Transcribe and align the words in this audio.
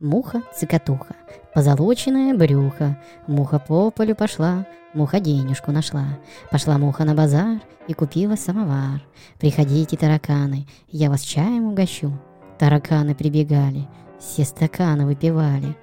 Муха-цикатуха, 0.00 1.14
позолоченное 1.54 2.32
брюхо. 2.32 2.96
Муха 3.26 3.58
по 3.58 3.90
полю 3.90 4.14
пошла, 4.14 4.66
муха 4.94 5.20
денежку 5.20 5.72
нашла. 5.72 6.18
Пошла 6.50 6.78
муха 6.78 7.04
на 7.04 7.14
базар 7.14 7.60
и 7.86 7.92
купила 7.92 8.36
самовар. 8.36 9.02
Приходите, 9.38 9.98
тараканы, 9.98 10.66
я 10.88 11.10
вас 11.10 11.20
чаем 11.20 11.66
угощу. 11.66 12.18
Тараканы 12.58 13.14
прибегали, 13.14 13.86
все 14.18 14.44
стаканы 14.44 15.04
выпивали. 15.04 15.76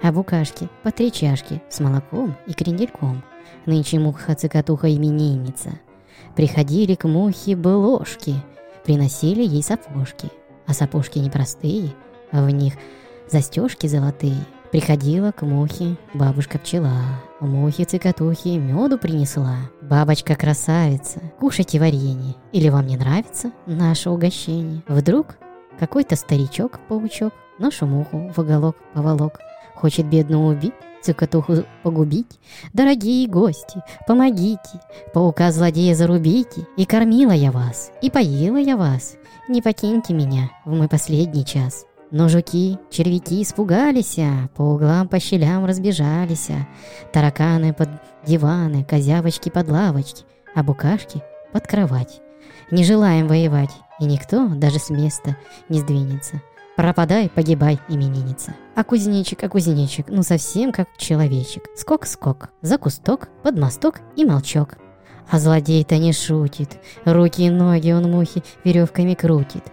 А 0.00 0.12
букашки 0.12 0.68
по 0.84 0.92
три 0.92 1.10
чашки 1.10 1.60
с 1.68 1.80
молоком 1.80 2.36
и 2.46 2.52
крендельком. 2.52 3.24
Нынче 3.66 3.98
муха-цикатуха 3.98 4.94
именинница. 4.94 5.70
Приходили 6.36 6.94
к 6.94 7.02
мухе 7.08 7.56
былошки, 7.56 8.36
приносили 8.84 9.42
ей 9.42 9.64
сапожки. 9.64 10.30
А 10.68 10.72
сапожки 10.72 11.18
непростые, 11.18 11.92
а 12.30 12.44
в 12.44 12.50
них 12.50 12.74
застежки 13.30 13.86
золотые. 13.86 14.38
Приходила 14.72 15.30
к 15.30 15.42
мухе 15.42 15.96
бабушка-пчела. 16.14 17.22
Мухе-цикатухе 17.40 18.58
меду 18.58 18.98
принесла. 18.98 19.56
Бабочка-красавица, 19.82 21.20
кушайте 21.38 21.78
варенье. 21.78 22.34
Или 22.52 22.68
вам 22.68 22.86
не 22.86 22.96
нравится 22.96 23.52
наше 23.66 24.10
угощение? 24.10 24.82
Вдруг 24.88 25.36
какой-то 25.78 26.16
старичок-паучок 26.16 27.32
нашу 27.58 27.86
муху 27.86 28.32
в 28.34 28.38
уголок 28.38 28.76
поволок. 28.92 29.40
Хочет 29.74 30.06
бедную 30.06 30.42
убить, 30.42 30.74
цикатуху 31.02 31.64
погубить. 31.82 32.40
Дорогие 32.72 33.28
гости, 33.28 33.82
помогите, 34.06 34.80
паука-злодея 35.14 35.94
зарубите. 35.94 36.66
И 36.76 36.84
кормила 36.86 37.32
я 37.32 37.52
вас, 37.52 37.92
и 38.02 38.10
поила 38.10 38.56
я 38.56 38.76
вас. 38.76 39.16
Не 39.48 39.62
покиньте 39.62 40.12
меня 40.12 40.50
в 40.64 40.74
мой 40.74 40.88
последний 40.88 41.44
час. 41.44 41.86
Но 42.10 42.28
жуки, 42.28 42.78
червяки 42.90 43.42
испугались, 43.42 44.18
а 44.18 44.48
по 44.54 44.62
углам, 44.62 45.08
по 45.08 45.18
щелям 45.18 45.64
разбежались, 45.64 46.50
а 46.50 46.66
тараканы 47.12 47.72
под 47.72 47.88
диваны, 48.24 48.84
козявочки 48.84 49.48
под 49.48 49.68
лавочки, 49.68 50.24
а 50.54 50.62
букашки 50.62 51.22
под 51.52 51.66
кровать. 51.66 52.20
Не 52.70 52.84
желаем 52.84 53.26
воевать, 53.26 53.72
и 54.00 54.04
никто 54.04 54.48
даже 54.48 54.78
с 54.78 54.90
места 54.90 55.36
не 55.68 55.80
сдвинется. 55.80 56.40
Пропадай, 56.76 57.30
погибай, 57.30 57.80
именинница. 57.88 58.54
А 58.74 58.84
кузнечик, 58.84 59.42
а 59.42 59.48
кузнечик, 59.48 60.08
ну 60.08 60.22
совсем 60.22 60.72
как 60.72 60.88
человечек. 60.98 61.64
Скок-скок, 61.74 62.50
за 62.60 62.76
кусток, 62.76 63.28
под 63.42 63.58
мосток 63.58 64.00
и 64.14 64.24
молчок. 64.24 64.76
А 65.30 65.40
злодей-то 65.40 65.96
не 65.96 66.12
шутит, 66.12 66.78
руки 67.04 67.46
и 67.46 67.50
ноги 67.50 67.90
он 67.92 68.10
мухи 68.10 68.44
веревками 68.62 69.14
крутит. 69.14 69.64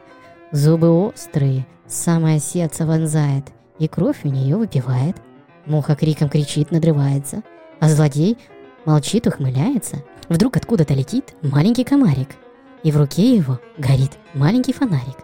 Зубы 0.53 0.91
острые, 0.91 1.65
самое 1.87 2.37
сердце 2.37 2.85
вонзает, 2.85 3.45
и 3.79 3.87
кровь 3.87 4.19
у 4.23 4.27
нее 4.27 4.55
выпивает. 4.55 5.17
Муха 5.65 5.95
криком 5.95 6.29
кричит, 6.29 6.69
надрывается, 6.69 7.41
а 7.79 7.89
злодей 7.89 8.37
молчит, 8.85 9.25
ухмыляется. 9.25 10.03
Вдруг 10.29 10.55
откуда-то 10.55 10.93
летит 10.93 11.33
маленький 11.41 11.83
комарик, 11.83 12.29
и 12.83 12.91
в 12.91 12.97
руке 12.97 13.35
его 13.35 13.59
горит 13.79 14.11
маленький 14.35 14.73
фонарик. 14.73 15.17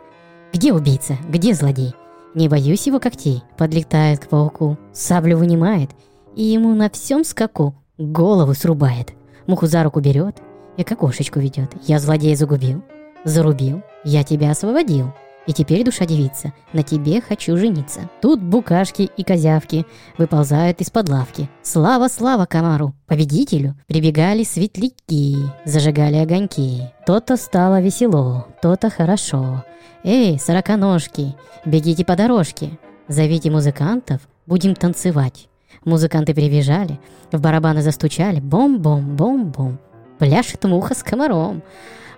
Где 0.52 0.74
убийца? 0.74 1.16
Где 1.30 1.54
злодей? 1.54 1.94
Не 2.34 2.48
боюсь 2.48 2.88
его 2.88 3.00
когтей. 3.00 3.44
Подлетает 3.56 4.22
к 4.22 4.30
пауку, 4.30 4.80
саблю 4.94 5.38
вынимает, 5.38 5.92
и 6.36 6.42
ему 6.42 6.74
на 6.74 6.90
всем 6.90 7.24
скаку 7.24 7.76
голову 8.00 8.56
срубает. 8.56 9.14
Муху 9.46 9.68
за 9.68 9.84
руку 9.84 10.00
берет 10.00 10.38
и 10.76 10.84
к 10.84 10.92
окошечку 10.92 11.40
ведет. 11.40 11.70
Я 11.86 12.00
злодея 12.00 12.36
загубил, 12.36 12.84
зарубил, 13.24 13.82
я 14.04 14.24
тебя 14.24 14.52
освободил. 14.52 15.14
И 15.48 15.54
теперь, 15.54 15.84
душа 15.84 16.06
девица, 16.06 16.54
на 16.74 16.84
тебе 16.84 17.22
хочу 17.22 17.58
жениться. 17.58 18.02
Тут 18.22 18.40
букашки 18.40 19.10
и 19.18 19.24
козявки 19.24 19.86
выползают 20.18 20.80
из-под 20.82 21.10
лавки. 21.10 21.50
Слава, 21.64 22.08
слава 22.08 22.46
комару, 22.46 22.94
победителю! 23.08 23.76
Прибегали 23.88 24.44
светляки, 24.44 25.38
зажигали 25.66 26.18
огоньки. 26.18 26.84
То-то 27.06 27.36
стало 27.36 27.82
весело, 27.82 28.48
то-то 28.62 28.92
хорошо. 28.92 29.64
Эй, 30.04 30.38
сороконожки, 30.40 31.36
бегите 31.66 32.06
по 32.06 32.16
дорожке. 32.16 32.78
Зовите 33.08 33.50
музыкантов, 33.50 34.22
будем 34.46 34.76
танцевать. 34.76 35.50
Музыканты 35.84 36.36
прибежали, 36.36 37.00
в 37.32 37.42
барабаны 37.42 37.82
застучали. 37.82 38.40
Бом-бом-бом-бом. 38.40 39.80
Пляшет 40.20 40.64
муха 40.66 40.94
с 40.94 41.02
комаром. 41.02 41.64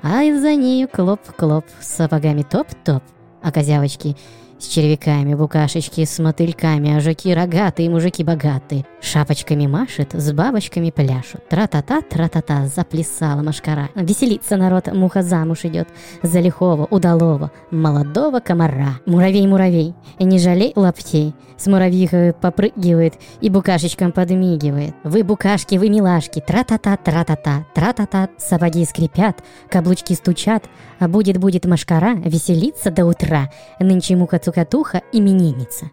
А 0.03 0.23
за 0.39 0.55
нею 0.55 0.87
клоп-клоп, 0.87 1.65
сапогами 1.79 2.41
топ-топ. 2.41 3.03
А 3.43 3.51
козявочки 3.51 4.15
с 4.61 4.67
червяками, 4.67 5.33
букашечки 5.33 6.05
с 6.05 6.19
мотыльками, 6.19 6.95
а 6.95 6.99
жуки 6.99 7.33
рогатые, 7.33 7.89
мужики 7.89 8.23
богатые. 8.23 8.85
Шапочками 9.01 9.65
машет, 9.67 10.13
с 10.13 10.31
бабочками 10.31 10.91
пляшут. 10.91 11.47
Тра-та-та, 11.49 12.01
тра-та-та, 12.01 12.67
заплясала 12.67 13.41
машкара. 13.41 13.89
Веселится 13.95 14.57
народ, 14.57 14.87
муха 14.93 15.23
замуж 15.23 15.65
идет. 15.65 15.87
За 16.21 16.39
лихого, 16.39 16.85
удалого, 16.85 17.51
молодого 17.71 18.39
комара. 18.39 18.99
Муравей-муравей, 19.05 19.95
не 20.19 20.39
жалей 20.39 20.73
лаптей. 20.75 21.33
С 21.57 21.67
муравьихой 21.67 22.33
попрыгивает 22.33 23.15
и 23.39 23.49
букашечкам 23.49 24.11
подмигивает. 24.11 24.95
Вы 25.03 25.23
букашки, 25.23 25.75
вы 25.75 25.89
милашки, 25.89 26.39
тра-та-та, 26.39 26.97
тра-та-та, 26.97 27.65
тра-та-та. 27.73 28.29
Сапоги 28.37 28.85
скрипят, 28.85 29.43
каблучки 29.69 30.13
стучат, 30.13 30.65
а 30.99 31.07
будет-будет 31.07 31.65
машкара, 31.65 32.13
веселиться 32.15 32.91
до 32.91 33.05
утра. 33.05 33.51
Нынче 33.79 34.15
муха 34.15 34.39
цукатуха 34.51 35.01
именинница. 35.13 35.91